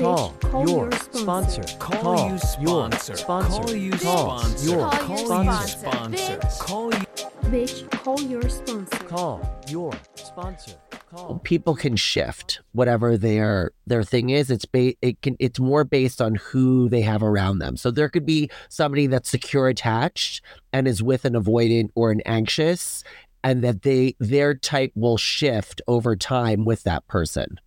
Call, 0.00 0.30
Call 0.40 0.68
your 0.68 0.90
your 0.90 0.92
sponsor. 0.92 1.62
sponsor. 1.66 1.78
Call. 1.78 2.28
Your 2.28 2.38
sponsor. 2.38 3.14
Call 3.14 3.74
you 3.74 3.90
Call 3.92 4.40
sponsor. 4.40 4.66
your 4.70 4.90
Call 4.90 5.18
you 5.18 5.26
sponsor. 5.26 5.68
sponsor. 5.78 6.38
Call 6.64 6.94
you. 6.94 7.00
Bitch, 7.50 7.90
call 7.90 8.20
your 8.22 8.48
sponsor. 8.48 8.96
Call 9.04 9.62
your 9.68 9.92
sponsor. 10.14 10.72
Call. 11.10 11.40
people 11.42 11.74
can 11.74 11.96
shift 11.96 12.60
whatever 12.70 13.16
their 13.16 13.72
their 13.84 14.04
thing 14.04 14.30
is 14.30 14.48
it's 14.48 14.64
ba- 14.64 14.94
it 15.02 15.20
can 15.22 15.34
it's 15.40 15.58
more 15.58 15.82
based 15.82 16.22
on 16.22 16.36
who 16.36 16.88
they 16.88 17.00
have 17.00 17.20
around 17.24 17.58
them 17.58 17.76
so 17.76 17.90
there 17.90 18.08
could 18.08 18.24
be 18.24 18.48
somebody 18.68 19.08
that's 19.08 19.28
secure 19.28 19.66
attached 19.66 20.40
and 20.72 20.86
is 20.86 21.02
with 21.02 21.24
an 21.24 21.32
avoidant 21.32 21.90
or 21.96 22.12
an 22.12 22.20
anxious 22.26 23.02
and 23.42 23.60
that 23.64 23.82
they 23.82 24.14
their 24.20 24.54
type 24.54 24.92
will 24.94 25.16
shift 25.16 25.82
over 25.88 26.14
time 26.14 26.64
with 26.64 26.84
that 26.84 27.04
person 27.08 27.58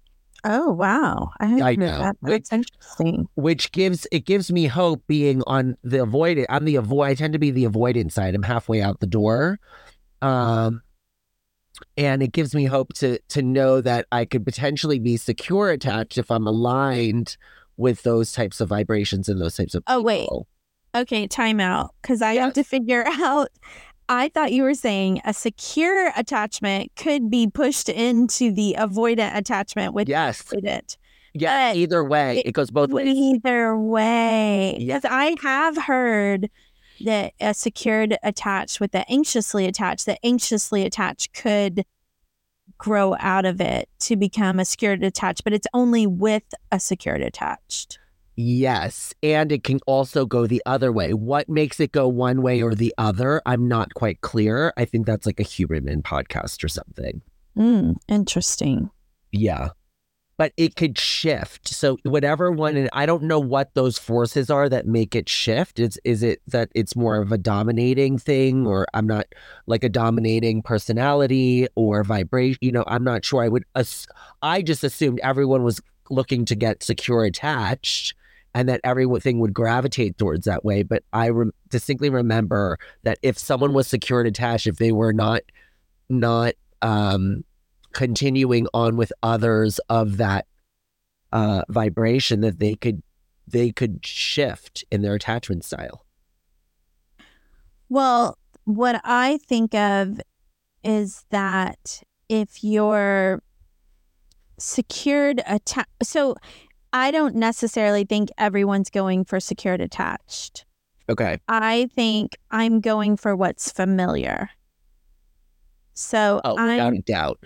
Oh 0.45 0.71
wow. 0.71 1.31
I 1.39 1.61
I 1.61 1.75
know. 1.75 1.99
that. 1.99 2.15
Which- 2.19 2.31
That's 2.31 2.51
interesting. 2.53 3.27
which 3.35 3.71
gives 3.71 4.05
it 4.11 4.25
gives 4.25 4.51
me 4.51 4.65
hope 4.67 5.03
being 5.07 5.41
on 5.47 5.77
the 5.83 5.97
avoidant 5.97 6.45
i'm 6.49 6.65
the 6.65 6.75
avoid 6.75 7.07
i 7.09 7.13
tend 7.15 7.33
to 7.33 7.39
be 7.39 7.49
the 7.51 7.63
avoidant 7.65 8.11
side 8.11 8.35
i'm 8.35 8.43
halfway 8.43 8.81
out 8.81 8.99
the 8.99 9.07
door 9.07 9.59
um 10.21 10.81
and 11.97 12.21
it 12.21 12.31
gives 12.31 12.53
me 12.53 12.65
hope 12.65 12.93
to 12.93 13.19
to 13.29 13.41
know 13.41 13.81
that 13.81 14.05
i 14.11 14.25
could 14.25 14.45
potentially 14.45 14.99
be 14.99 15.17
secure 15.17 15.69
attached 15.69 16.17
if 16.17 16.29
i'm 16.29 16.45
aligned 16.45 17.37
with 17.77 18.03
those 18.03 18.31
types 18.31 18.59
of 18.61 18.69
vibrations 18.69 19.27
and 19.29 19.39
those 19.41 19.55
types 19.55 19.73
of 19.75 19.83
Oh 19.87 20.01
wait. 20.01 20.29
Okay, 20.95 21.25
time 21.25 21.59
out 21.59 21.95
because 22.03 22.21
I 22.21 22.33
have 22.35 22.53
to 22.53 22.63
figure 22.63 23.03
out. 23.07 23.47
I 24.09 24.29
thought 24.29 24.51
you 24.51 24.63
were 24.63 24.73
saying 24.73 25.21
a 25.25 25.33
secure 25.33 26.11
attachment 26.15 26.91
could 26.95 27.29
be 27.29 27.47
pushed 27.47 27.89
into 27.89 28.51
the 28.51 28.75
avoidant 28.77 29.35
attachment 29.35 29.93
with 29.93 30.09
yes 30.09 30.43
avoidant. 30.43 30.97
yeah 31.33 31.71
But 31.71 31.77
either 31.77 32.03
way 32.03 32.39
it- 32.39 32.47
it 32.47 32.51
goes 32.51 32.69
both 32.71 32.89
ways 32.91 33.07
Either 33.07 33.77
way, 33.77 34.77
yes, 34.79 35.03
I 35.05 35.35
have 35.41 35.77
heard 35.77 36.49
that 37.03 37.33
a 37.41 37.53
secured 37.53 38.17
attached 38.23 38.79
with 38.79 38.91
the 38.91 39.09
anxiously 39.11 39.65
attached, 39.65 40.05
the 40.05 40.23
anxiously 40.25 40.83
attached 40.85 41.33
could 41.33 41.85
grow 42.77 43.15
out 43.19 43.45
of 43.45 43.61
it 43.61 43.89
to 43.99 44.15
become 44.15 44.59
a 44.59 44.65
secured 44.65 45.03
attached, 45.03 45.43
but 45.43 45.53
it's 45.53 45.67
only 45.73 46.05
with 46.05 46.43
a 46.71 46.79
secured 46.79 47.21
attached. 47.21 47.97
Yes. 48.35 49.13
And 49.21 49.51
it 49.51 49.63
can 49.63 49.79
also 49.85 50.25
go 50.25 50.47
the 50.47 50.61
other 50.65 50.91
way. 50.91 51.13
What 51.13 51.49
makes 51.49 51.79
it 51.79 51.91
go 51.91 52.07
one 52.07 52.41
way 52.41 52.61
or 52.61 52.73
the 52.73 52.93
other? 52.97 53.41
I'm 53.45 53.67
not 53.67 53.93
quite 53.93 54.21
clear. 54.21 54.73
I 54.77 54.85
think 54.85 55.05
that's 55.05 55.25
like 55.25 55.39
a 55.39 55.43
Huberman 55.43 56.01
podcast 56.01 56.63
or 56.63 56.67
something. 56.67 57.21
Mm, 57.57 57.95
interesting. 58.07 58.89
Yeah. 59.31 59.69
But 60.35 60.51
it 60.57 60.75
could 60.75 60.97
shift. 60.97 61.67
So 61.67 61.97
whatever 62.03 62.51
one 62.51 62.75
and 62.75 62.89
I 62.91 63.05
don't 63.05 63.21
know 63.23 63.39
what 63.39 63.75
those 63.75 63.99
forces 63.99 64.49
are 64.49 64.67
that 64.67 64.87
make 64.87 65.13
it 65.13 65.29
shift. 65.29 65.79
Is 65.79 65.99
is 66.03 66.23
it 66.23 66.41
that 66.47 66.69
it's 66.73 66.95
more 66.95 67.21
of 67.21 67.31
a 67.31 67.37
dominating 67.37 68.17
thing 68.17 68.65
or 68.65 68.87
I'm 68.95 69.05
not 69.05 69.27
like 69.67 69.83
a 69.83 69.89
dominating 69.89 70.63
personality 70.63 71.67
or 71.75 72.03
vibration, 72.03 72.57
you 72.61 72.71
know, 72.71 72.83
I'm 72.87 73.03
not 73.03 73.23
sure. 73.23 73.43
I 73.43 73.47
would 73.47 73.65
ass- 73.75 74.07
I 74.41 74.63
just 74.63 74.83
assumed 74.83 75.19
everyone 75.21 75.63
was 75.63 75.79
looking 76.09 76.45
to 76.45 76.55
get 76.55 76.81
secure 76.81 77.25
attached 77.25 78.15
and 78.55 78.69
that 78.69 78.81
everything 78.83 79.39
would 79.39 79.53
gravitate 79.53 80.17
towards 80.17 80.45
that 80.45 80.63
way, 80.63 80.83
but 80.83 81.03
I 81.11 81.29
rem- 81.29 81.53
distinctly 81.69 82.09
remember 82.09 82.77
that 83.03 83.17
if 83.21 83.37
someone 83.37 83.73
was 83.73 83.87
secure 83.87 84.19
and 84.19 84.27
attached 84.27 84.67
if 84.67 84.77
they 84.77 84.91
were 84.91 85.13
not 85.13 85.41
not 86.09 86.53
um 86.81 87.43
continuing 87.93 88.67
on 88.73 88.97
with 88.97 89.13
others 89.23 89.79
of 89.89 90.17
that 90.17 90.45
uh, 91.31 91.63
vibration 91.69 92.41
that 92.41 92.59
they 92.59 92.75
could 92.75 93.01
they 93.47 93.71
could 93.71 94.05
shift 94.05 94.85
in 94.91 95.01
their 95.01 95.15
attachment 95.15 95.65
style. 95.65 96.05
Well, 97.89 98.37
what 98.63 99.01
I 99.03 99.39
think 99.45 99.73
of 99.75 100.21
is 100.83 101.25
that 101.29 102.03
if 102.29 102.63
you're 102.63 103.41
secured 104.57 105.41
attached, 105.45 105.89
so 106.01 106.35
I 106.93 107.11
don't 107.11 107.35
necessarily 107.35 108.05
think 108.05 108.29
everyone's 108.37 108.89
going 108.89 109.25
for 109.25 109.39
secured 109.39 109.81
attached. 109.81 110.65
Okay. 111.09 111.39
I 111.49 111.89
think 111.95 112.37
I'm 112.51 112.79
going 112.79 113.17
for 113.17 113.35
what's 113.35 113.71
familiar. 113.71 114.49
So 115.93 116.39
Oh, 116.43 116.57
I'm 116.57 116.95
without 116.95 117.05
doubt. 117.05 117.43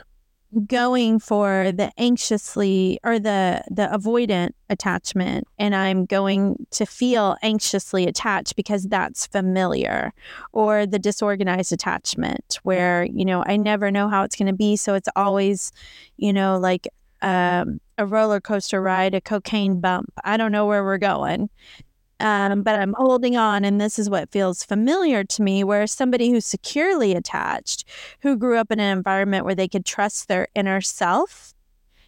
going 0.68 1.20
for 1.20 1.72
the 1.74 1.92
anxiously 1.98 3.00
or 3.04 3.20
the 3.20 3.62
the 3.70 3.90
avoidant 3.92 4.52
attachment 4.70 5.46
and 5.60 5.76
i'm 5.76 6.06
going 6.06 6.56
to 6.72 6.86
feel 6.86 7.36
anxiously 7.44 8.08
attached 8.08 8.56
because 8.56 8.84
that's 8.86 9.28
familiar 9.28 10.14
or 10.54 10.86
the 10.86 11.00
disorganized 11.00 11.74
attachment 11.74 12.60
where 12.64 13.04
you 13.04 13.26
know 13.26 13.44
i 13.46 13.58
never 13.58 13.92
know 13.92 14.08
how 14.08 14.24
it's 14.24 14.38
going 14.38 14.48
to 14.48 14.54
be 14.54 14.78
so 14.78 14.94
it's 14.94 15.10
always 15.18 15.74
you 16.16 16.32
know 16.32 16.58
like 16.58 16.88
um, 17.22 17.80
a 17.98 18.06
roller 18.06 18.40
coaster 18.40 18.82
ride 18.82 19.14
a 19.16 19.22
cocaine 19.22 19.80
bump 19.80 20.12
i 20.24 20.38
don't 20.38 20.52
know 20.52 20.66
where 20.66 20.84
we're 20.84 20.98
going 20.98 21.50
um, 22.20 22.64
but 22.64 22.80
i'm 22.80 22.94
holding 22.98 23.38
on 23.38 23.64
and 23.64 23.80
this 23.80 24.00
is 24.00 24.10
what 24.10 24.32
feels 24.32 24.64
familiar 24.64 25.24
to 25.24 25.42
me 25.44 25.64
Where 25.64 25.86
somebody 25.88 26.32
who's 26.32 26.46
securely 26.46 27.14
attached 27.14 27.86
who 28.22 28.36
grew 28.36 28.58
up 28.58 28.72
in 28.72 28.80
an 28.80 28.98
environment 28.98 29.46
where 29.46 29.56
they 29.56 29.68
could 29.68 29.86
trust 29.86 30.28
their 30.28 30.48
inner 30.56 30.82
self, 30.82 31.54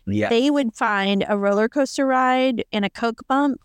Yeah. 0.08 0.30
they 0.30 0.50
would 0.50 0.74
find 0.74 1.24
a 1.28 1.38
roller 1.38 1.70
coaster 1.70 2.08
ride 2.08 2.64
and 2.74 2.86
a 2.86 2.90
Coke 2.90 3.22
bump 3.28 3.62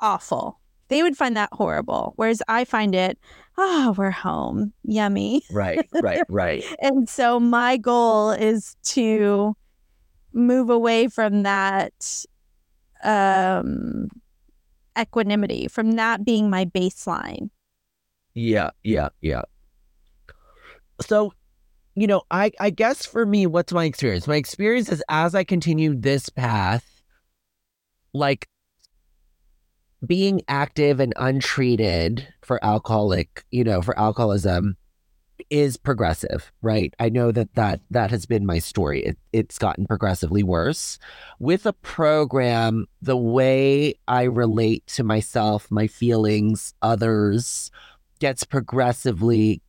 awful. 0.00 0.60
They 0.88 1.02
would 1.02 1.16
find 1.16 1.36
that 1.36 1.48
horrible. 1.52 2.12
Whereas 2.16 2.42
I 2.48 2.64
find 2.64 2.94
it, 2.94 3.18
oh, 3.58 3.94
we're 3.96 4.10
home. 4.10 4.72
Yummy. 4.84 5.42
right. 5.50 5.84
Right. 5.92 6.22
Right. 6.28 6.64
And 6.80 7.08
so 7.08 7.40
my 7.40 7.76
goal 7.76 8.30
is 8.30 8.76
to 8.94 9.56
move 10.36 10.70
away 10.70 11.08
from 11.08 11.42
that 11.42 12.24
um, 13.02 14.08
equanimity, 14.98 15.66
from 15.66 15.92
that 15.92 16.24
being 16.24 16.50
my 16.50 16.66
baseline. 16.66 17.50
Yeah, 18.34 18.70
yeah, 18.84 19.08
yeah. 19.22 19.42
So, 21.00 21.32
you 21.94 22.06
know, 22.06 22.22
I 22.30 22.52
I 22.60 22.70
guess 22.70 23.06
for 23.06 23.24
me, 23.24 23.46
what's 23.46 23.72
my 23.72 23.84
experience? 23.84 24.26
My 24.26 24.36
experience 24.36 24.90
is 24.90 25.02
as 25.08 25.34
I 25.34 25.42
continue 25.42 25.94
this 25.94 26.28
path, 26.28 27.02
like 28.12 28.48
being 30.06 30.42
active 30.48 31.00
and 31.00 31.14
untreated 31.16 32.28
for 32.42 32.62
alcoholic, 32.62 33.44
you 33.50 33.64
know, 33.64 33.80
for 33.80 33.98
alcoholism 33.98 34.76
is 35.50 35.76
progressive, 35.76 36.52
right? 36.62 36.94
I 36.98 37.08
know 37.08 37.32
that 37.32 37.54
that 37.54 37.80
that 37.90 38.10
has 38.10 38.26
been 38.26 38.46
my 38.46 38.58
story. 38.58 39.02
It, 39.02 39.18
it's 39.32 39.58
gotten 39.58 39.86
progressively 39.86 40.42
worse. 40.42 40.98
With 41.38 41.66
a 41.66 41.72
program, 41.72 42.86
the 43.02 43.16
way 43.16 43.94
I 44.08 44.24
relate 44.24 44.86
to 44.88 45.04
myself, 45.04 45.70
my 45.70 45.86
feelings, 45.86 46.74
others, 46.82 47.70
gets 48.18 48.44
progressively 48.44 49.60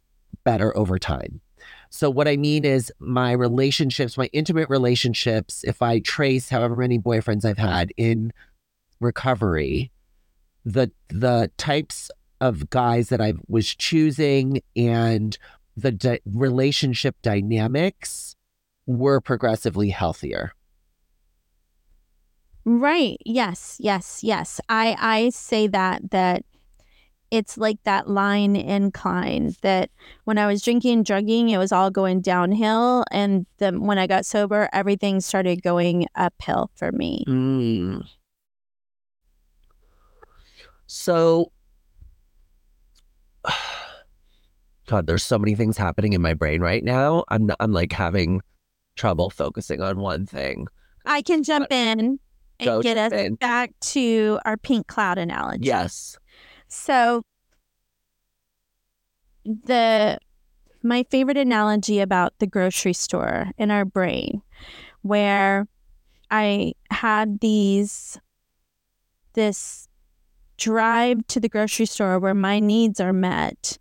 better 0.43 0.75
over 0.77 0.97
time. 0.97 1.41
So, 1.89 2.09
what 2.09 2.27
I 2.27 2.37
mean 2.37 2.65
is, 2.65 2.91
my 2.99 3.31
relationships, 3.31 4.17
my 4.17 4.29
intimate 4.33 4.69
relationships, 4.69 5.63
if 5.63 5.81
I 5.81 5.99
trace 5.99 6.49
however 6.49 6.75
many 6.75 6.99
boyfriends 6.99 7.45
I've 7.45 7.57
had 7.57 7.91
in 7.97 8.33
recovery, 8.99 9.91
the 10.65 10.91
the 11.09 11.51
types 11.57 12.11
of 12.41 12.69
guys 12.69 13.09
that 13.09 13.21
I 13.21 13.33
was 13.47 13.73
choosing 13.73 14.61
and 14.75 15.37
the 15.77 15.91
di- 15.91 16.19
relationship 16.25 17.15
dynamics 17.21 18.35
were 18.85 19.21
progressively 19.21 19.91
healthier. 19.91 20.51
Right. 22.65 23.17
Yes. 23.25 23.77
Yes. 23.79 24.23
Yes. 24.23 24.59
I 24.67 24.97
I 24.99 25.29
say 25.29 25.67
that 25.67 26.11
that 26.11 26.43
it's 27.29 27.57
like 27.57 27.77
that 27.83 28.09
line 28.09 28.55
incline 28.55 29.53
that 29.61 29.89
when 30.23 30.37
I 30.37 30.47
was 30.47 30.61
drinking 30.61 30.93
and 30.93 31.05
drugging, 31.05 31.49
it 31.49 31.57
was 31.57 31.71
all 31.71 31.91
going 31.91 32.21
downhill, 32.21 33.03
and 33.11 33.45
then 33.57 33.81
when 33.81 33.97
I 33.97 34.07
got 34.07 34.25
sober, 34.25 34.69
everything 34.71 35.19
started 35.19 35.61
going 35.61 36.07
uphill 36.15 36.71
for 36.75 36.91
me. 36.91 37.25
Mm. 37.27 38.05
So, 40.87 41.51
God, 44.87 45.05
there's 45.05 45.23
so 45.23 45.37
many 45.37 45.53
things 45.53 45.77
happening 45.77 46.13
in 46.13 46.21
my 46.21 46.33
brain 46.33 46.61
right 46.61 46.83
now. 46.83 47.23
I'm 47.27 47.45
not, 47.45 47.57
I'm 47.59 47.73
like 47.73 47.91
having 47.91 48.41
trouble 48.95 49.29
focusing 49.29 49.81
on 49.81 49.99
one 49.99 50.25
thing. 50.25 50.67
I 51.05 51.21
can 51.21 51.43
jump 51.43 51.71
in 51.71 52.19
and 52.59 52.83
get 52.83 52.97
us 52.97 53.13
in. 53.13 53.35
back 53.35 53.71
to 53.79 54.39
our 54.45 54.57
pink 54.57 54.87
cloud 54.87 55.17
analogy. 55.17 55.65
Yes. 55.65 56.17
So 56.67 57.21
the 59.45 60.17
my 60.83 61.05
favorite 61.09 61.37
analogy 61.37 61.99
about 61.99 62.33
the 62.39 62.47
grocery 62.47 62.93
store 62.93 63.51
in 63.57 63.71
our 63.71 63.85
brain 63.85 64.41
where 65.01 65.67
I 66.31 66.73
had 66.91 67.39
these 67.39 68.19
this 69.33 69.87
drive 70.57 71.25
to 71.27 71.39
the 71.39 71.49
grocery 71.49 71.85
store 71.85 72.19
where 72.19 72.33
my 72.33 72.59
needs 72.59 72.99
are 72.99 73.13
met 73.13 73.77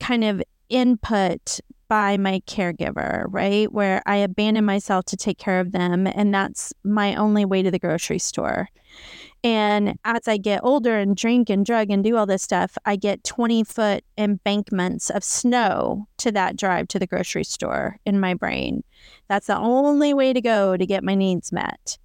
kind 0.00 0.24
of 0.24 0.42
input 0.68 1.60
by 1.88 2.18
my 2.18 2.40
caregiver, 2.46 3.24
right? 3.28 3.72
Where 3.72 4.02
I 4.06 4.16
abandon 4.16 4.64
myself 4.64 5.06
to 5.06 5.16
take 5.16 5.38
care 5.38 5.58
of 5.58 5.72
them. 5.72 6.06
And 6.06 6.32
that's 6.34 6.72
my 6.84 7.14
only 7.14 7.44
way 7.44 7.62
to 7.62 7.70
the 7.70 7.78
grocery 7.78 8.18
store. 8.18 8.68
And 9.44 9.98
as 10.04 10.26
I 10.26 10.36
get 10.36 10.60
older 10.64 10.98
and 10.98 11.16
drink 11.16 11.48
and 11.48 11.64
drug 11.64 11.90
and 11.90 12.02
do 12.02 12.16
all 12.16 12.26
this 12.26 12.42
stuff, 12.42 12.76
I 12.84 12.96
get 12.96 13.24
20 13.24 13.64
foot 13.64 14.04
embankments 14.18 15.10
of 15.10 15.22
snow 15.22 16.06
to 16.18 16.32
that 16.32 16.56
drive 16.56 16.88
to 16.88 16.98
the 16.98 17.06
grocery 17.06 17.44
store 17.44 17.98
in 18.04 18.18
my 18.18 18.34
brain. 18.34 18.82
That's 19.28 19.46
the 19.46 19.56
only 19.56 20.12
way 20.12 20.32
to 20.32 20.40
go 20.40 20.76
to 20.76 20.86
get 20.86 21.04
my 21.04 21.14
needs 21.14 21.52
met. 21.52 21.98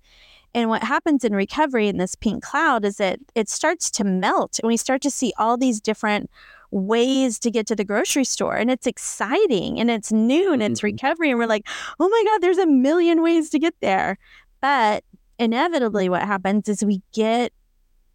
And 0.54 0.70
what 0.70 0.84
happens 0.84 1.24
in 1.24 1.34
recovery 1.34 1.88
in 1.88 1.98
this 1.98 2.14
pink 2.14 2.44
cloud 2.44 2.86
is 2.86 2.98
that 2.98 3.18
it 3.34 3.50
starts 3.50 3.90
to 3.92 4.04
melt 4.04 4.60
and 4.60 4.68
we 4.68 4.78
start 4.78 5.02
to 5.02 5.10
see 5.10 5.34
all 5.38 5.58
these 5.58 5.82
different 5.82 6.30
ways 6.74 7.38
to 7.40 7.52
get 7.52 7.68
to 7.68 7.76
the 7.76 7.86
grocery 7.86 8.24
store 8.24 8.56
and 8.56 8.72
it's 8.72 8.88
exciting 8.88 9.80
and 9.80 9.92
it's 9.92 10.12
new 10.12 10.52
and 10.54 10.64
it's 10.64 10.82
Mhm. 10.82 10.84
recovery 10.84 11.30
and 11.30 11.40
we're 11.40 11.46
like 11.46 11.68
oh 12.00 12.10
my 12.10 12.24
god 12.28 12.42
there's 12.42 12.58
a 12.58 12.66
million 12.66 13.22
ways 13.22 13.50
to 13.52 13.60
get 13.60 13.76
there 13.82 14.18
but 14.62 15.04
inevitably 15.40 16.10
what 16.10 16.24
happens 16.24 16.68
is 16.68 16.84
we 16.84 17.02
get 17.14 17.54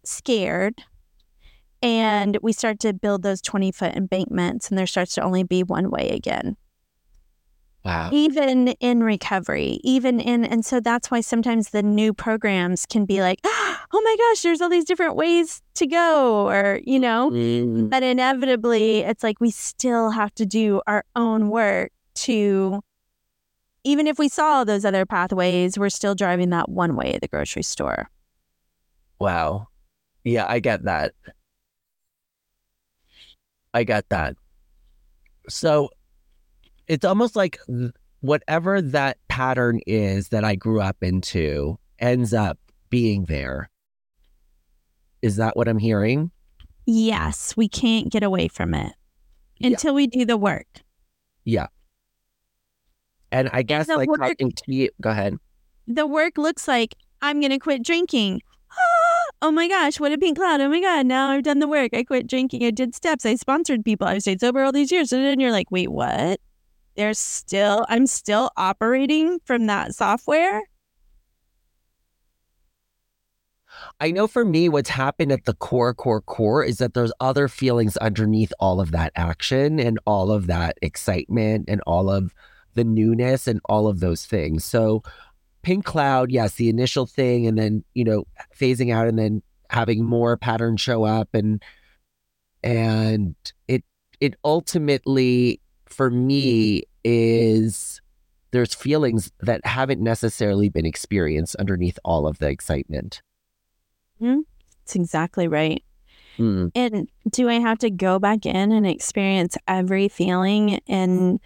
scared 0.03 0.83
and 1.81 2.37
we 2.41 2.51
start 2.51 2.79
to 2.81 2.93
build 2.93 3.23
those 3.23 3.41
20 3.41 3.71
foot 3.71 3.95
embankments 3.95 4.69
and 4.69 4.77
there 4.77 4.87
starts 4.87 5.15
to 5.15 5.21
only 5.21 5.43
be 5.43 5.63
one 5.63 5.89
way 5.89 6.09
again 6.09 6.57
Wow. 7.85 8.09
even 8.11 8.69
in 8.79 9.01
recovery 9.03 9.79
even 9.83 10.19
in 10.19 10.43
and 10.43 10.65
so 10.65 10.79
that's 10.79 11.09
why 11.09 11.21
sometimes 11.21 11.69
the 11.69 11.81
new 11.81 12.13
programs 12.13 12.85
can 12.85 13.05
be 13.05 13.21
like 13.21 13.39
oh 13.45 13.77
my 13.91 14.15
gosh 14.17 14.41
there's 14.41 14.61
all 14.61 14.69
these 14.69 14.85
different 14.85 15.15
ways 15.15 15.61
to 15.75 15.87
go 15.87 16.47
or 16.47 16.81
you 16.83 16.99
know 16.99 17.31
Mm, 17.31 17.89
but 17.89 18.03
inevitably 18.03 18.99
it's 18.99 19.23
like 19.23 19.39
we 19.39 19.49
still 19.51 20.11
have 20.11 20.33
to 20.35 20.45
do 20.45 20.81
our 20.87 21.05
own 21.15 21.49
work 21.49 21.91
to 22.15 22.81
even 23.85 24.07
if 24.07 24.19
we 24.19 24.27
saw 24.27 24.63
those 24.63 24.83
other 24.83 25.05
pathways 25.05 25.77
we're 25.79 25.89
still 25.89 26.15
driving 26.15 26.49
that 26.49 26.69
one 26.69 26.95
way 26.95 27.13
at 27.13 27.21
the 27.21 27.27
grocery 27.27 27.63
store 27.63 28.09
Wow. 29.19 29.67
Yeah, 30.23 30.45
I 30.47 30.59
get 30.59 30.83
that. 30.85 31.13
I 33.73 33.83
get 33.83 34.07
that. 34.09 34.35
So 35.47 35.89
it's 36.89 37.05
almost 37.05 37.35
like 37.37 37.57
whatever 38.19 38.81
that 38.81 39.17
pattern 39.29 39.79
is 39.87 40.27
that 40.29 40.43
I 40.43 40.55
grew 40.55 40.81
up 40.81 40.97
into 41.01 41.79
ends 41.99 42.33
up 42.33 42.59
being 42.89 43.23
there. 43.25 43.69
Is 45.21 45.37
that 45.37 45.55
what 45.55 45.67
I'm 45.69 45.77
hearing? 45.79 46.31
yes 46.91 47.55
we 47.55 47.67
can't 47.69 48.11
get 48.11 48.23
away 48.23 48.47
from 48.47 48.73
it 48.73 48.93
Yeah. 49.59 49.67
until 49.67 49.93
we 49.93 50.07
do 50.07 50.25
the 50.25 50.37
work 50.37 50.65
Yeah. 51.45 51.67
And 53.31 53.47
I 53.53 53.61
guess 53.61 53.85
the 53.85 53.95
like 53.95 54.09
work- 54.09 54.19
talking 54.21 54.51
to 54.51 54.63
you, 54.73 54.89
go 54.99 55.11
ahead. 55.11 55.35
the 55.87 56.07
work 56.07 56.37
looks 56.39 56.67
like 56.67 56.95
I'm 57.21 57.39
going 57.41 57.51
to 57.51 57.59
quit 57.59 57.83
drinking. 57.83 58.41
Ah, 58.71 59.25
oh 59.43 59.51
my 59.51 59.67
gosh, 59.67 59.99
what 59.99 60.11
a 60.11 60.17
pink 60.17 60.37
cloud. 60.37 60.61
Oh 60.61 60.69
my 60.69 60.81
God, 60.81 61.05
now 61.05 61.29
I've 61.29 61.43
done 61.43 61.59
the 61.59 61.67
work. 61.67 61.91
I 61.93 62.03
quit 62.03 62.25
drinking. 62.27 62.63
I 62.63 62.71
did 62.71 62.95
steps. 62.95 63.23
I 63.25 63.35
sponsored 63.35 63.85
people. 63.85 64.07
I've 64.07 64.21
stayed 64.23 64.39
sober 64.39 64.63
all 64.63 64.71
these 64.71 64.91
years. 64.91 65.11
And 65.11 65.23
then 65.23 65.39
you're 65.39 65.51
like, 65.51 65.69
wait, 65.69 65.91
what? 65.91 66.39
There's 66.95 67.19
still, 67.19 67.85
I'm 67.89 68.07
still 68.07 68.51
operating 68.57 69.39
from 69.45 69.67
that 69.67 69.95
software. 69.95 70.61
I 73.99 74.11
know 74.11 74.27
for 74.27 74.43
me, 74.45 74.69
what's 74.69 74.89
happened 74.89 75.31
at 75.31 75.45
the 75.45 75.53
core, 75.53 75.93
core, 75.93 76.21
core 76.21 76.63
is 76.63 76.77
that 76.79 76.93
there's 76.93 77.13
other 77.19 77.47
feelings 77.47 77.97
underneath 77.97 78.51
all 78.59 78.81
of 78.81 78.91
that 78.91 79.11
action 79.15 79.79
and 79.79 79.99
all 80.05 80.31
of 80.31 80.47
that 80.47 80.77
excitement 80.81 81.65
and 81.67 81.81
all 81.85 82.09
of 82.09 82.33
the 82.73 82.83
newness 82.83 83.47
and 83.47 83.61
all 83.65 83.87
of 83.87 83.99
those 83.99 84.25
things. 84.25 84.65
So, 84.65 85.03
Pink 85.61 85.85
Cloud, 85.85 86.31
yes, 86.31 86.55
the 86.55 86.69
initial 86.69 87.05
thing, 87.05 87.45
and 87.45 87.57
then, 87.57 87.83
you 87.93 88.03
know, 88.03 88.23
phasing 88.57 88.93
out 88.93 89.07
and 89.07 89.19
then 89.19 89.41
having 89.69 90.03
more 90.03 90.37
patterns 90.37 90.81
show 90.81 91.03
up 91.03 91.29
and, 91.33 91.61
and 92.63 93.35
it, 93.67 93.83
it 94.19 94.35
ultimately 94.43 95.59
for 95.89 96.09
me 96.09 96.83
is 97.03 98.01
there's 98.51 98.73
feelings 98.73 99.31
that 99.41 99.65
haven't 99.65 100.01
necessarily 100.01 100.69
been 100.69 100.85
experienced 100.85 101.55
underneath 101.55 101.99
all 102.03 102.27
of 102.27 102.39
the 102.39 102.49
excitement. 102.49 103.21
That's 104.19 104.95
exactly 104.95 105.47
right. 105.47 105.83
Mm. 106.37 106.71
And 106.73 107.09
do 107.29 107.49
I 107.49 107.55
have 107.55 107.79
to 107.79 107.89
go 107.89 108.17
back 108.17 108.45
in 108.45 108.71
and 108.71 108.87
experience 108.87 109.57
every 109.67 110.07
feeling 110.07 110.79
and, 110.87 111.39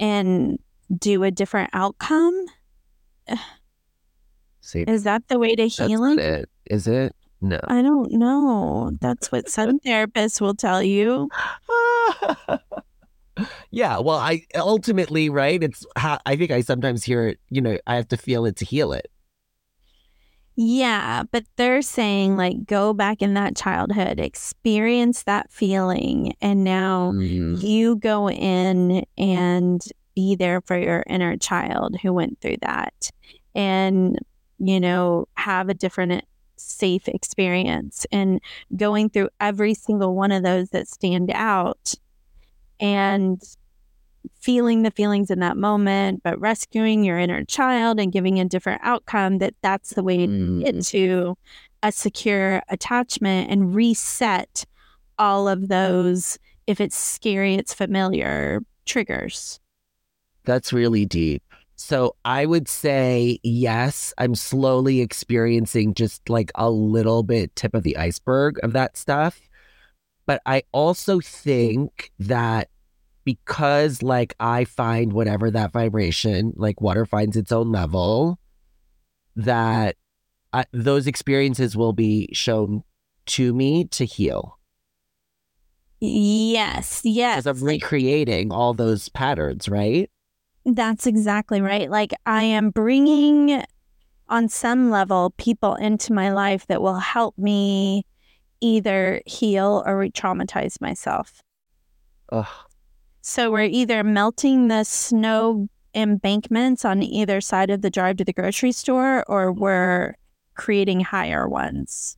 and 0.00 0.58
do 0.98 1.22
a 1.22 1.30
different 1.30 1.70
outcome? 1.72 2.46
See, 4.60 4.82
Is 4.82 5.04
that 5.04 5.28
the 5.28 5.38
way 5.38 5.54
to 5.54 5.66
heal 5.66 6.04
it. 6.18 6.48
Is 6.66 6.86
it? 6.86 7.14
No. 7.40 7.58
I 7.64 7.82
don't 7.82 8.12
know. 8.12 8.92
That's 9.00 9.32
what 9.32 9.48
some 9.48 9.80
therapists 9.86 10.40
will 10.40 10.54
tell 10.54 10.82
you. 10.82 11.28
yeah. 13.70 13.98
Well, 13.98 14.18
I 14.18 14.42
ultimately, 14.56 15.28
right? 15.28 15.62
It's 15.62 15.84
how 15.96 16.18
I 16.26 16.36
think 16.36 16.50
I 16.50 16.60
sometimes 16.60 17.04
hear 17.04 17.28
it, 17.28 17.40
you 17.48 17.60
know, 17.60 17.78
I 17.86 17.96
have 17.96 18.08
to 18.08 18.16
feel 18.16 18.44
it 18.46 18.56
to 18.56 18.64
heal 18.64 18.92
it. 18.92 19.10
Yeah, 20.54 21.22
but 21.30 21.44
they're 21.56 21.80
saying 21.80 22.36
like 22.36 22.66
go 22.66 22.92
back 22.92 23.22
in 23.22 23.34
that 23.34 23.56
childhood, 23.56 24.20
experience 24.20 25.22
that 25.22 25.50
feeling, 25.50 26.34
and 26.42 26.62
now 26.62 27.12
Mhm. 27.12 27.62
you 27.62 27.96
go 27.96 28.28
in 28.28 29.06
and 29.16 29.82
be 30.14 30.34
there 30.36 30.60
for 30.60 30.76
your 30.78 31.04
inner 31.06 31.38
child 31.38 31.96
who 32.02 32.12
went 32.12 32.38
through 32.42 32.58
that 32.60 33.10
and, 33.54 34.18
you 34.58 34.78
know, 34.78 35.26
have 35.34 35.70
a 35.70 35.74
different 35.74 36.22
safe 36.56 37.08
experience 37.08 38.06
and 38.12 38.38
going 38.76 39.08
through 39.08 39.30
every 39.40 39.72
single 39.72 40.14
one 40.14 40.32
of 40.32 40.42
those 40.42 40.68
that 40.68 40.86
stand 40.86 41.30
out 41.32 41.94
and 42.82 43.40
feeling 44.38 44.82
the 44.82 44.90
feelings 44.90 45.30
in 45.30 45.38
that 45.40 45.56
moment, 45.56 46.22
but 46.22 46.38
rescuing 46.40 47.04
your 47.04 47.18
inner 47.18 47.44
child 47.44 47.98
and 47.98 48.12
giving 48.12 48.38
a 48.38 48.44
different 48.44 48.80
outcome 48.84 49.38
that 49.38 49.54
that's 49.62 49.90
the 49.90 50.02
way 50.02 50.26
to 50.26 50.60
get 50.60 50.74
mm-hmm. 50.74 50.80
to 50.80 51.38
a 51.82 51.90
secure 51.90 52.62
attachment 52.68 53.50
and 53.50 53.74
reset 53.74 54.64
all 55.18 55.48
of 55.48 55.68
those 55.68 56.38
if 56.66 56.80
it's 56.80 56.96
scary 56.96 57.54
it's 57.54 57.74
familiar 57.74 58.60
triggers 58.86 59.60
That's 60.44 60.72
really 60.72 61.06
deep. 61.06 61.42
So 61.76 62.16
I 62.24 62.46
would 62.46 62.68
say, 62.68 63.38
yes, 63.42 64.12
I'm 64.18 64.34
slowly 64.34 65.00
experiencing 65.00 65.94
just 65.94 66.28
like 66.28 66.52
a 66.54 66.70
little 66.70 67.22
bit 67.22 67.54
tip 67.56 67.74
of 67.74 67.82
the 67.82 67.96
iceberg 67.96 68.58
of 68.62 68.72
that 68.72 68.96
stuff. 68.96 69.40
But 70.26 70.40
I 70.46 70.62
also 70.72 71.20
think 71.20 72.12
that 72.20 72.68
because 73.24 74.02
like 74.02 74.34
I 74.40 74.64
find 74.64 75.12
whatever 75.12 75.50
that 75.50 75.72
vibration, 75.72 76.52
like 76.56 76.80
water 76.80 77.06
finds 77.06 77.36
its 77.36 77.52
own 77.52 77.72
level, 77.72 78.38
that 79.36 79.96
I, 80.52 80.64
those 80.72 81.06
experiences 81.06 81.76
will 81.76 81.92
be 81.92 82.28
shown 82.32 82.84
to 83.24 83.54
me 83.54 83.84
to 83.84 84.04
heal 84.04 84.58
yes 86.00 87.02
yes 87.04 87.44
because 87.44 87.62
I'm 87.62 87.64
recreating 87.64 88.50
all 88.50 88.74
those 88.74 89.08
patterns, 89.08 89.68
right? 89.68 90.10
that's 90.64 91.06
exactly 91.06 91.60
right 91.60 91.90
like 91.90 92.12
i 92.24 92.42
am 92.42 92.70
bringing 92.70 93.62
on 94.28 94.48
some 94.48 94.90
level 94.90 95.34
people 95.36 95.74
into 95.74 96.12
my 96.12 96.32
life 96.32 96.66
that 96.68 96.80
will 96.80 96.98
help 96.98 97.36
me 97.36 98.06
either 98.60 99.20
heal 99.26 99.82
or 99.86 99.98
re-traumatize 99.98 100.80
myself 100.80 101.42
Ugh. 102.30 102.46
So 103.22 103.50
we're 103.50 103.64
either 103.64 104.02
melting 104.02 104.68
the 104.68 104.84
snow 104.84 105.68
embankments 105.94 106.84
on 106.84 107.02
either 107.02 107.40
side 107.40 107.70
of 107.70 107.80
the 107.82 107.90
drive 107.90 108.16
to 108.16 108.24
the 108.24 108.32
grocery 108.32 108.72
store 108.72 109.24
or 109.28 109.52
we're 109.52 110.16
creating 110.54 111.00
higher 111.00 111.48
ones. 111.48 112.16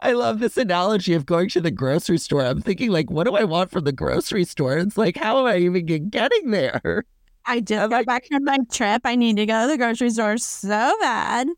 I 0.00 0.12
love 0.12 0.38
this 0.38 0.56
analogy 0.56 1.12
of 1.12 1.26
going 1.26 1.48
to 1.50 1.60
the 1.60 1.70
grocery 1.70 2.16
store. 2.18 2.42
I'm 2.42 2.60
thinking, 2.62 2.90
like, 2.90 3.10
what 3.10 3.24
do 3.24 3.34
I 3.34 3.44
want 3.44 3.70
from 3.70 3.84
the 3.84 3.92
grocery 3.92 4.44
store? 4.44 4.78
It's 4.78 4.96
like, 4.96 5.16
how 5.16 5.40
am 5.40 5.46
I 5.46 5.58
even 5.58 5.84
getting 6.08 6.50
there? 6.50 7.04
I 7.44 7.60
just 7.60 7.82
I'm 7.82 7.90
got 7.90 7.96
like- 7.98 8.06
back 8.06 8.26
from 8.30 8.44
my 8.44 8.58
trip. 8.70 9.02
I 9.04 9.16
need 9.16 9.36
to 9.36 9.46
go 9.46 9.62
to 9.66 9.68
the 9.68 9.76
grocery 9.76 10.10
store 10.10 10.38
so 10.38 10.92
bad. 11.00 11.48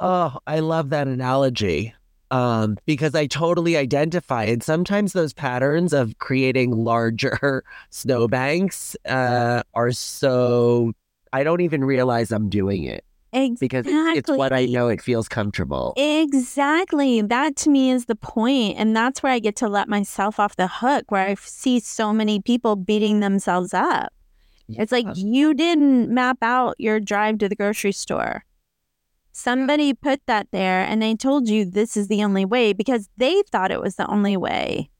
Oh, 0.00 0.38
I 0.46 0.60
love 0.60 0.90
that 0.90 1.08
analogy. 1.08 1.92
Um, 2.30 2.76
because 2.84 3.14
I 3.14 3.26
totally 3.26 3.76
identify. 3.76 4.44
And 4.44 4.62
sometimes 4.62 5.14
those 5.14 5.32
patterns 5.32 5.92
of 5.92 6.18
creating 6.18 6.72
larger 6.72 7.64
snowbanks 7.90 8.96
uh, 9.06 9.62
are 9.74 9.92
so 9.92 10.92
I 11.32 11.42
don't 11.42 11.60
even 11.60 11.84
realize 11.84 12.30
I'm 12.32 12.48
doing 12.48 12.84
it 12.84 13.04
Exactly. 13.32 13.56
because 13.60 13.86
it's, 13.86 14.18
it's 14.30 14.38
what 14.38 14.52
I 14.52 14.66
know. 14.66 14.88
It 14.88 15.02
feels 15.02 15.28
comfortable. 15.28 15.94
Exactly. 15.96 17.20
That 17.20 17.56
to 17.56 17.70
me 17.70 17.90
is 17.90 18.06
the 18.06 18.14
point. 18.14 18.78
And 18.78 18.96
that's 18.96 19.22
where 19.22 19.32
I 19.32 19.38
get 19.38 19.56
to 19.56 19.68
let 19.68 19.88
myself 19.88 20.40
off 20.40 20.56
the 20.56 20.68
hook, 20.68 21.10
where 21.10 21.26
I 21.28 21.34
see 21.34 21.80
so 21.80 22.12
many 22.12 22.40
people 22.40 22.76
beating 22.76 23.20
themselves 23.20 23.74
up. 23.74 24.12
It's 24.70 24.92
like 24.92 25.06
you 25.14 25.54
didn't 25.54 26.10
map 26.10 26.38
out 26.42 26.74
your 26.78 27.00
drive 27.00 27.38
to 27.38 27.48
the 27.48 27.56
grocery 27.56 27.92
store. 27.92 28.44
Somebody 29.38 29.94
put 29.94 30.20
that 30.26 30.48
there 30.50 30.80
and 30.80 31.00
they 31.00 31.14
told 31.14 31.48
you 31.48 31.64
this 31.64 31.96
is 31.96 32.08
the 32.08 32.24
only 32.24 32.44
way 32.44 32.72
because 32.72 33.08
they 33.18 33.40
thought 33.52 33.70
it 33.70 33.80
was 33.80 33.94
the 33.94 34.10
only 34.10 34.36
way. 34.36 34.90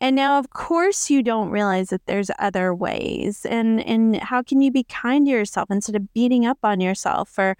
And 0.00 0.16
now 0.16 0.40
of 0.40 0.50
course 0.50 1.10
you 1.10 1.22
don't 1.22 1.50
realize 1.50 1.90
that 1.90 2.04
there's 2.06 2.28
other 2.40 2.74
ways. 2.74 3.46
And 3.46 3.80
and 3.86 4.16
how 4.16 4.42
can 4.42 4.60
you 4.60 4.72
be 4.72 4.82
kind 4.82 5.26
to 5.26 5.30
yourself 5.30 5.70
instead 5.70 5.94
of 5.94 6.12
beating 6.12 6.44
up 6.44 6.58
on 6.64 6.80
yourself 6.80 7.28
for 7.28 7.56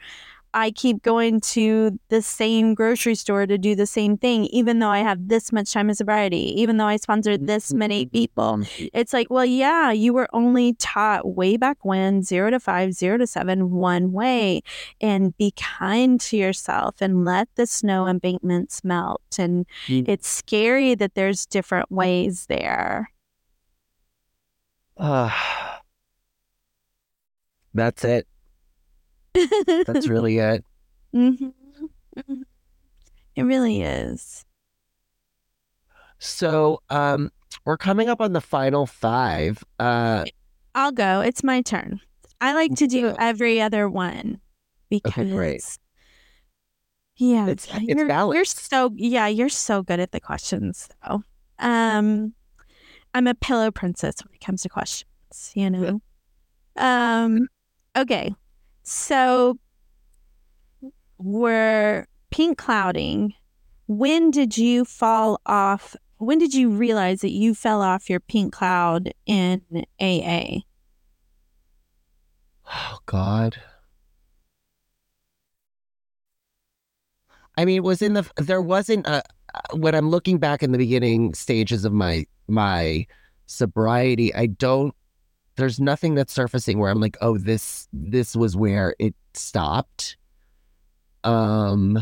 I 0.55 0.71
keep 0.71 1.03
going 1.03 1.41
to 1.53 1.99
the 2.09 2.23
same 2.23 2.75
grocery 2.75 3.15
store 3.15 3.47
to 3.47 3.59
do 3.59 3.75
the 3.75 3.87
same 3.87 4.17
thing, 4.17 4.47
even 4.47 4.79
though 4.79 4.89
I 4.89 5.01
have 5.01 5.29
this 5.29 5.53
much 5.53 5.73
time 5.73 5.91
of 5.91 5.97
sobriety, 5.97 6.59
even 6.61 6.79
though 6.79 6.87
I 6.87 6.97
sponsored 6.97 7.47
this 7.47 7.73
many 7.75 8.07
people. 8.07 8.63
It's 8.93 9.13
like, 9.13 9.29
well, 9.31 9.45
yeah, 9.45 9.93
you 9.93 10.13
were 10.13 10.29
only 10.33 10.73
taught 10.75 11.35
way 11.37 11.57
back 11.57 11.79
when 11.85 12.23
zero 12.23 12.51
to 12.51 12.59
five, 12.61 12.95
zero 12.95 13.19
to 13.19 13.27
seven, 13.27 13.71
one 13.71 14.13
way. 14.13 14.63
And 15.01 15.37
be 15.37 15.53
kind 15.57 16.21
to 16.23 16.37
yourself 16.37 16.97
and 17.01 17.25
let 17.25 17.49
the 17.57 17.67
snow 17.67 18.07
embankments 18.07 18.83
melt. 18.83 19.23
And 19.39 19.67
Mm. 19.87 20.09
it's 20.09 20.29
scary 20.29 20.95
that 20.95 21.15
there's 21.15 21.47
different 21.47 21.91
ways 21.93 22.47
there. 22.47 23.11
Ah. 24.97 25.83
That's 27.75 28.03
it. 28.05 28.27
That's 29.87 30.09
really 30.09 30.39
it. 30.39 30.65
Mhm. 31.15 31.53
Mhm. 32.17 32.43
It 33.35 33.43
really 33.43 33.83
is. 33.83 34.45
So, 36.19 36.83
um, 36.91 37.31
we're 37.65 37.77
coming 37.77 38.09
up 38.09 38.21
on 38.21 38.33
the 38.33 38.41
final 38.41 38.87
five. 38.87 39.63
Uh, 39.79 40.25
I'll 40.75 40.93
go. 40.93 41.21
It's 41.21 41.43
my 41.45 41.63
turn. 41.63 42.01
I 42.41 42.55
like 42.55 42.75
to 42.77 42.87
do 42.87 43.15
every 43.19 43.61
other 43.61 43.89
one 43.89 44.41
because 44.91 45.13
Okay, 45.19 45.31
great. 45.31 45.79
Yeah, 47.17 47.49
It's- 47.49 47.67
it's 47.75 47.83
you're, 47.83 47.99
you're 47.99 48.09
balanced. 48.09 48.69
so 48.71 48.93
yeah, 48.97 49.27
you're 49.27 49.49
so 49.49 49.83
good 49.83 49.99
at 50.01 50.13
the 50.13 50.21
questions 50.21 50.89
though. 51.07 51.23
Um, 51.59 52.35
I'm 53.15 53.27
a 53.27 53.35
pillow 53.35 53.71
princess 53.71 54.17
when 54.25 54.35
it 54.35 54.41
comes 54.45 54.63
to 54.63 54.69
questions. 54.69 55.53
You 55.55 55.71
know. 55.71 56.01
Um. 56.77 57.49
Okay, 57.97 58.35
so 58.89 59.59
we're 61.19 62.07
pink 62.31 62.59
clouding. 62.59 63.35
When 63.87 64.31
did 64.31 64.57
you 64.57 64.85
fall 64.85 65.41
off? 65.47 65.97
When 66.19 66.39
did 66.39 66.55
you 66.55 66.71
realize 66.71 67.21
that 67.21 67.31
you 67.31 67.55
fell 67.55 67.83
off 67.83 68.11
your 68.11 68.21
pink 68.21 68.53
cloud 68.53 69.13
in 69.27 69.63
AA? 70.01 70.61
oh 72.71 72.99
God. 73.07 73.61
I 77.57 77.65
mean, 77.65 77.77
it 77.77 77.85
was 77.85 78.03
in 78.03 78.15
the 78.15 78.31
there 78.37 78.63
wasn't 78.63 79.07
a 79.07 79.23
uh, 79.55 79.77
when 79.77 79.95
I'm 79.95 80.11
looking 80.11 80.39
back 80.39 80.63
in 80.63 80.73
the 80.73 80.79
beginning 80.79 81.35
stages 81.35 81.85
of 81.85 81.93
my 81.93 82.27
my 82.47 83.07
sobriety, 83.47 84.35
I 84.35 84.47
don't 84.47 84.95
there's 85.59 85.81
nothing 85.81 86.15
that's 86.15 86.33
surfacing 86.33 86.79
where 86.79 86.91
I'm 86.91 87.01
like, 87.01 87.17
oh, 87.21 87.37
this 87.37 87.89
this 87.93 88.35
was 88.35 88.57
where 88.57 88.95
it 88.99 89.15
stopped. 89.35 90.17
Um 91.25 91.99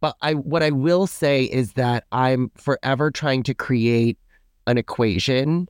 but 0.00 0.16
I 0.20 0.34
what 0.34 0.62
I 0.62 0.70
will 0.70 1.06
say 1.06 1.44
is 1.44 1.72
that 1.74 2.04
I'm 2.12 2.50
forever 2.56 3.10
trying 3.10 3.44
to 3.44 3.54
create 3.54 4.18
an 4.66 4.78
equation, 4.78 5.68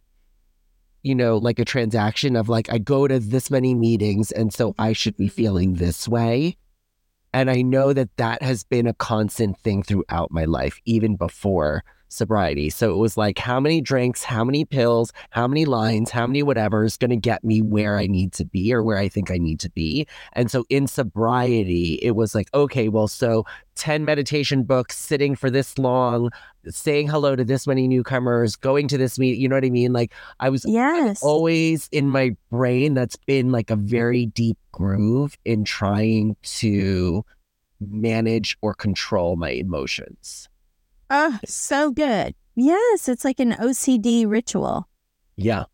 you 1.02 1.14
know, 1.14 1.36
like 1.36 1.58
a 1.58 1.64
transaction 1.64 2.34
of 2.34 2.48
like 2.48 2.72
I 2.72 2.78
go 2.78 3.06
to 3.06 3.20
this 3.20 3.50
many 3.50 3.74
meetings 3.74 4.32
and 4.32 4.52
so 4.52 4.74
I 4.78 4.94
should 4.94 5.16
be 5.16 5.28
feeling 5.28 5.74
this 5.74 6.08
way. 6.08 6.56
And 7.34 7.50
I 7.50 7.60
know 7.60 7.92
that 7.92 8.16
that 8.16 8.42
has 8.42 8.64
been 8.64 8.86
a 8.86 8.94
constant 8.94 9.58
thing 9.58 9.82
throughout 9.82 10.30
my 10.30 10.46
life, 10.46 10.80
even 10.86 11.16
before 11.16 11.84
sobriety. 12.08 12.70
So 12.70 12.92
it 12.92 12.96
was 12.98 13.16
like, 13.16 13.38
how 13.38 13.60
many 13.60 13.80
drinks, 13.80 14.22
how 14.22 14.44
many 14.44 14.64
pills, 14.64 15.12
how 15.30 15.46
many 15.46 15.64
lines, 15.64 16.10
how 16.10 16.26
many 16.26 16.42
whatever 16.42 16.84
is 16.84 16.96
going 16.96 17.10
to 17.10 17.16
get 17.16 17.44
me 17.44 17.62
where 17.62 17.98
I 17.98 18.06
need 18.06 18.32
to 18.34 18.44
be 18.44 18.72
or 18.72 18.82
where 18.82 18.98
I 18.98 19.08
think 19.08 19.30
I 19.30 19.38
need 19.38 19.60
to 19.60 19.70
be. 19.70 20.06
And 20.32 20.50
so 20.50 20.64
in 20.68 20.86
sobriety, 20.86 21.94
it 22.02 22.12
was 22.12 22.34
like, 22.34 22.48
okay, 22.54 22.88
well, 22.88 23.08
so 23.08 23.44
10 23.76 24.04
meditation 24.04 24.62
books, 24.62 24.96
sitting 24.98 25.36
for 25.36 25.50
this 25.50 25.78
long, 25.78 26.30
saying 26.68 27.08
hello 27.08 27.36
to 27.36 27.44
this 27.44 27.66
many 27.66 27.86
newcomers, 27.86 28.56
going 28.56 28.88
to 28.88 28.98
this 28.98 29.18
meet, 29.18 29.38
you 29.38 29.48
know 29.48 29.56
what 29.56 29.64
I 29.64 29.70
mean? 29.70 29.92
Like 29.92 30.12
I 30.40 30.48
was 30.48 30.64
Yes. 30.66 31.22
always 31.22 31.88
in 31.92 32.08
my 32.08 32.36
brain 32.50 32.94
that's 32.94 33.16
been 33.16 33.52
like 33.52 33.70
a 33.70 33.76
very 33.76 34.26
deep 34.26 34.58
groove 34.72 35.36
in 35.44 35.64
trying 35.64 36.36
to 36.42 37.24
manage 37.80 38.56
or 38.62 38.74
control 38.74 39.36
my 39.36 39.50
emotions. 39.50 40.48
Oh, 41.10 41.38
so 41.44 41.90
good. 41.90 42.34
Yes, 42.54 43.08
it's 43.08 43.24
like 43.24 43.38
an 43.40 43.52
OCD 43.52 44.26
ritual. 44.26 44.88
Yeah. 45.36 45.64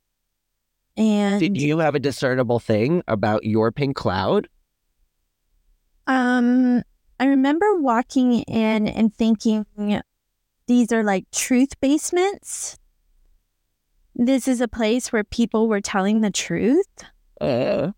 And 0.97 1.41
Did 1.41 1.57
you 1.61 1.79
have 1.79 1.95
a 1.95 1.99
discernible 2.01 2.59
thing 2.59 3.03
about 3.09 3.45
your 3.45 3.73
pink 3.73 3.97
cloud? 3.97 4.49
um 6.07 6.83
I 7.21 7.27
remember 7.27 7.77
walking 7.77 8.41
in 8.43 8.89
and 8.89 9.15
thinking 9.15 9.65
these 10.67 10.93
are 10.93 11.05
like 11.05 11.31
truth 11.31 11.79
basements. 11.81 12.77
This 14.15 14.49
is 14.49 14.61
a 14.61 14.67
place 14.69 15.12
where 15.12 15.23
people 15.25 15.69
were 15.69 15.81
telling 15.81 16.21
the 16.21 16.31
truth. 16.33 16.89
Uh, 17.41 17.93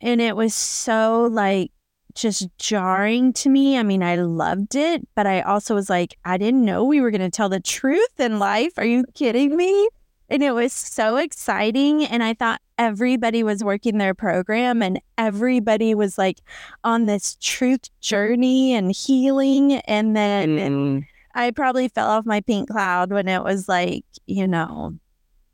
And 0.00 0.20
it 0.20 0.36
was 0.36 0.54
so 0.54 1.28
like 1.32 1.72
just 2.16 2.48
jarring 2.58 3.32
to 3.34 3.48
me. 3.48 3.78
I 3.78 3.82
mean, 3.82 4.02
I 4.02 4.16
loved 4.16 4.74
it, 4.74 5.06
but 5.14 5.26
I 5.26 5.42
also 5.42 5.74
was 5.74 5.90
like, 5.90 6.16
I 6.24 6.38
didn't 6.38 6.64
know 6.64 6.84
we 6.84 7.00
were 7.00 7.10
going 7.10 7.20
to 7.20 7.30
tell 7.30 7.48
the 7.48 7.60
truth 7.60 8.18
in 8.18 8.38
life. 8.38 8.72
Are 8.76 8.84
you 8.84 9.04
kidding 9.14 9.56
me? 9.56 9.88
And 10.28 10.42
it 10.42 10.52
was 10.52 10.72
so 10.72 11.16
exciting. 11.16 12.04
And 12.04 12.22
I 12.22 12.34
thought 12.34 12.60
everybody 12.78 13.42
was 13.42 13.62
working 13.62 13.98
their 13.98 14.14
program 14.14 14.82
and 14.82 15.00
everybody 15.16 15.94
was 15.94 16.18
like 16.18 16.40
on 16.82 17.06
this 17.06 17.36
truth 17.40 17.88
journey 18.00 18.74
and 18.74 18.90
healing. 18.90 19.74
And 19.74 20.16
then 20.16 20.48
mm, 20.58 21.06
I 21.34 21.52
probably 21.52 21.88
fell 21.88 22.08
off 22.08 22.26
my 22.26 22.40
pink 22.40 22.70
cloud 22.70 23.12
when 23.12 23.28
it 23.28 23.44
was 23.44 23.68
like, 23.68 24.04
you 24.26 24.48
know, 24.48 24.94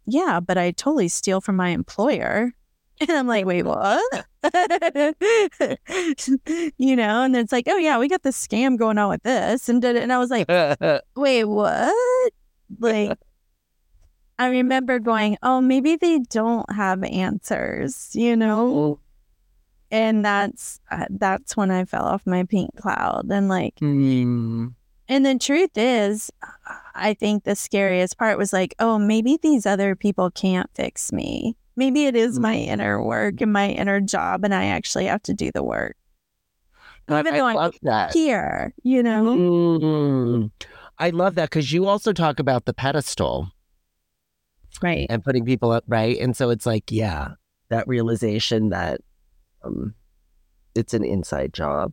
yeah, 0.06 0.40
but 0.40 0.56
I 0.56 0.70
totally 0.70 1.08
steal 1.08 1.40
from 1.40 1.56
my 1.56 1.68
employer. 1.68 2.52
And 3.00 3.10
I'm 3.10 3.26
like, 3.26 3.46
wait, 3.46 3.64
what? 3.64 4.00
you 6.78 6.94
know, 6.94 7.22
and 7.22 7.36
it's 7.36 7.50
like, 7.50 7.66
oh 7.68 7.76
yeah, 7.76 7.98
we 7.98 8.08
got 8.08 8.22
this 8.22 8.46
scam 8.46 8.78
going 8.78 8.96
on 8.96 9.08
with 9.08 9.22
this, 9.24 9.68
and 9.68 9.82
did 9.82 9.96
it, 9.96 10.02
and 10.02 10.12
I 10.12 10.18
was 10.18 10.30
like, 10.30 10.48
wait, 11.16 11.44
what? 11.44 12.32
Like, 12.78 13.18
I 14.38 14.48
remember 14.48 15.00
going, 15.00 15.36
oh, 15.42 15.60
maybe 15.60 15.96
they 15.96 16.20
don't 16.30 16.70
have 16.72 17.02
answers, 17.02 18.10
you 18.14 18.36
know, 18.36 19.00
and 19.90 20.24
that's 20.24 20.80
uh, 20.90 21.06
that's 21.10 21.56
when 21.56 21.72
I 21.72 21.84
fell 21.84 22.04
off 22.04 22.24
my 22.24 22.44
pink 22.44 22.76
cloud, 22.76 23.26
and 23.30 23.48
like, 23.48 23.76
mm, 23.76 24.72
and 25.08 25.26
the 25.26 25.38
truth 25.38 25.72
is, 25.76 26.30
I 26.94 27.14
think 27.14 27.44
the 27.44 27.56
scariest 27.56 28.16
part 28.16 28.38
was 28.38 28.52
like, 28.52 28.74
oh, 28.78 28.98
maybe 28.98 29.38
these 29.42 29.66
other 29.66 29.96
people 29.96 30.30
can't 30.30 30.70
fix 30.74 31.12
me. 31.12 31.56
Maybe 31.76 32.04
it 32.06 32.14
is 32.16 32.38
my 32.38 32.54
inner 32.54 33.02
work 33.02 33.40
and 33.40 33.52
my 33.52 33.70
inner 33.70 34.00
job, 34.00 34.44
and 34.44 34.54
I 34.54 34.66
actually 34.66 35.06
have 35.06 35.22
to 35.24 35.34
do 35.34 35.50
the 35.52 35.62
work. 35.62 35.96
I, 37.08 37.18
Even 37.18 37.34
I 37.34 37.38
though 37.38 37.46
I'm 37.46 37.56
love 37.56 37.74
that. 37.82 38.12
here, 38.14 38.72
you 38.82 39.02
know? 39.02 39.36
Mm, 39.36 40.50
I 40.98 41.10
love 41.10 41.34
that 41.34 41.50
because 41.50 41.72
you 41.72 41.86
also 41.86 42.12
talk 42.12 42.38
about 42.38 42.64
the 42.64 42.72
pedestal 42.74 43.50
Right. 44.80 45.06
and 45.10 45.22
putting 45.22 45.44
people 45.44 45.70
up, 45.70 45.84
right? 45.86 46.18
And 46.18 46.36
so 46.36 46.50
it's 46.50 46.66
like, 46.66 46.90
yeah, 46.90 47.32
that 47.68 47.86
realization 47.88 48.70
that 48.70 49.00
um, 49.64 49.94
it's 50.74 50.94
an 50.94 51.04
inside 51.04 51.52
job. 51.52 51.92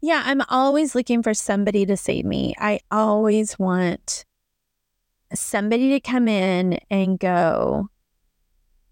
Yeah, 0.00 0.22
I'm 0.24 0.42
always 0.48 0.94
looking 0.94 1.22
for 1.22 1.34
somebody 1.34 1.86
to 1.86 1.96
save 1.96 2.24
me. 2.24 2.54
I 2.58 2.80
always 2.90 3.58
want 3.58 4.24
somebody 5.34 5.90
to 5.90 6.00
come 6.00 6.28
in 6.28 6.78
and 6.90 7.18
go, 7.18 7.88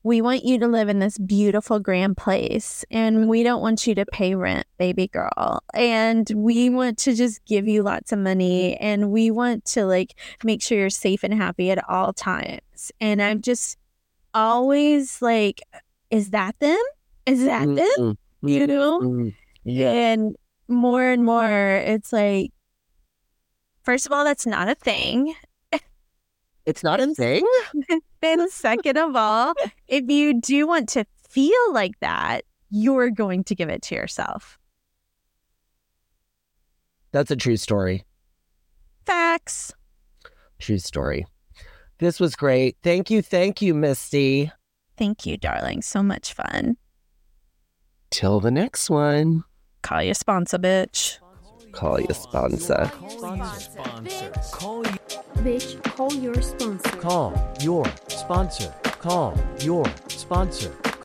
We 0.07 0.21
want 0.21 0.45
you 0.45 0.57
to 0.61 0.69
live 0.69 0.89
in 0.89 1.01
this 1.01 1.19
beautiful 1.19 1.81
grand 1.81 2.17
place, 2.17 2.85
and 2.93 3.29
we 3.29 3.43
don't 3.43 3.61
want 3.61 3.89
you 3.89 3.95
to 3.97 4.07
pay 4.07 4.37
rent, 4.37 4.65
baby 4.79 5.09
girl. 5.09 5.65
And 5.75 6.31
we 6.33 6.71
want 6.71 6.97
to 6.99 7.13
just 7.13 7.45
give 7.45 7.67
you 7.67 7.83
lots 7.83 8.13
of 8.13 8.21
money, 8.21 8.77
and 8.77 9.11
we 9.11 9.33
want 9.33 9.65
to 9.65 9.85
like 9.85 10.17
make 10.45 10.63
sure 10.63 10.79
you're 10.79 10.91
safe 10.91 11.25
and 11.25 11.35
happy 11.35 11.73
at 11.73 11.83
all 11.89 12.13
times. 12.13 12.93
And 13.01 13.21
I'm 13.21 13.41
just 13.43 13.79
always 14.33 15.21
like, 15.21 15.61
is 16.13 16.31
that 16.31 16.57
them? 16.61 16.79
Is 17.27 17.45
that 17.45 17.67
them? 17.67 17.89
Mm, 17.99 18.17
You 18.43 18.67
know? 18.69 19.01
mm, 19.01 19.35
And 19.91 20.37
more 20.69 21.03
and 21.03 21.25
more, 21.25 21.51
it's 21.85 22.13
like, 22.13 22.53
first 23.83 24.07
of 24.07 24.13
all, 24.13 24.23
that's 24.23 24.47
not 24.47 24.69
a 24.69 24.77
thing. 24.77 25.35
It's 26.67 26.83
not 26.83 27.01
a 27.01 27.15
thing. 27.15 27.47
Then, 28.21 28.51
second 28.51 28.99
of 28.99 29.15
all, 29.15 29.55
if 29.87 30.11
you 30.11 30.41
do 30.41 30.67
want 30.67 30.89
to 30.91 31.05
feel 31.29 31.73
like 31.73 31.99
that, 32.01 32.45
you're 32.71 33.11
going 33.11 33.45
to 33.45 33.55
give 33.55 33.69
it 33.69 33.83
to 33.83 33.95
yourself. 33.95 34.59
That's 37.13 37.31
a 37.31 37.37
true 37.37 37.57
story. 37.57 38.05
Facts. 39.07 39.73
True 40.59 40.79
story. 40.79 41.27
This 41.99 42.19
was 42.19 42.35
great. 42.35 42.77
Thank 42.83 43.11
you. 43.11 43.23
Thank 43.23 43.63
you, 43.63 43.73
Misty. 43.73 44.51
Thank 44.99 45.25
you, 45.25 45.37
darling. 45.37 45.83
So 45.83 46.03
much 46.03 46.33
fun. 46.33 46.77
Till 48.11 48.41
the 48.41 48.51
next 48.51 48.91
one. 48.91 49.45
Call 49.83 50.03
your 50.03 50.15
sponsor, 50.15 50.59
bitch. 50.59 51.19
Call 51.73 52.01
you 52.01 52.15
sponsor. 52.15 52.91
Your 53.03 53.45
sponsor. 53.59 54.33
Call 54.53 54.87
you. 54.87 54.99
Bitch, 55.45 55.83
call 55.83 56.13
your 56.15 56.41
sponsor. 56.41 56.97
Call 56.99 57.55
your 57.61 57.85
sponsor. 58.09 58.75
Call 58.83 59.39
your 59.61 59.85
sponsor. 60.09 60.87